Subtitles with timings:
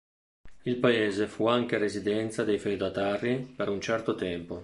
[0.63, 4.59] Il paese fu anche residenza dei feudatari per un certo tempo.